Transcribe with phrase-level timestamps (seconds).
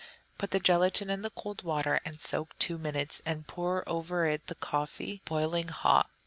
[0.39, 4.47] Put the gelatine in the cold water and soak two minutes, and pour over it
[4.47, 6.09] the coffee, boiling hot.